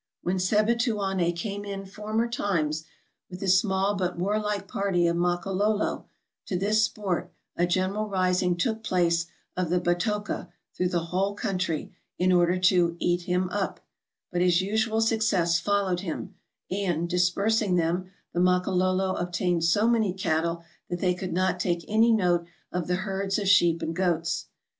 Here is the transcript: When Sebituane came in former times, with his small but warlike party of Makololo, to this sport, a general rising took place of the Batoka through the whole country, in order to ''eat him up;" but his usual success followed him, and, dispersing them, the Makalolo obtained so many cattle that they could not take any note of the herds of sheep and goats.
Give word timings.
When 0.23 0.37
Sebituane 0.39 1.31
came 1.35 1.63
in 1.63 1.85
former 1.85 2.27
times, 2.27 2.85
with 3.29 3.39
his 3.39 3.59
small 3.59 3.93
but 3.95 4.17
warlike 4.17 4.67
party 4.67 5.05
of 5.05 5.15
Makololo, 5.15 6.07
to 6.47 6.57
this 6.57 6.81
sport, 6.81 7.31
a 7.55 7.67
general 7.67 8.07
rising 8.09 8.57
took 8.57 8.83
place 8.83 9.27
of 9.55 9.69
the 9.69 9.79
Batoka 9.79 10.49
through 10.75 10.87
the 10.89 11.05
whole 11.11 11.35
country, 11.35 11.93
in 12.17 12.31
order 12.31 12.57
to 12.57 12.95
''eat 12.99 13.27
him 13.29 13.47
up;" 13.49 13.79
but 14.31 14.41
his 14.41 14.59
usual 14.59 15.01
success 15.01 15.59
followed 15.59 15.99
him, 15.99 16.33
and, 16.71 17.07
dispersing 17.07 17.75
them, 17.75 18.09
the 18.33 18.39
Makalolo 18.39 19.13
obtained 19.21 19.65
so 19.65 19.87
many 19.87 20.15
cattle 20.15 20.63
that 20.89 20.97
they 20.97 21.13
could 21.13 21.31
not 21.31 21.59
take 21.59 21.85
any 21.87 22.11
note 22.11 22.47
of 22.71 22.87
the 22.87 22.95
herds 23.05 23.37
of 23.37 23.47
sheep 23.47 23.83
and 23.83 23.95
goats. 23.95 24.47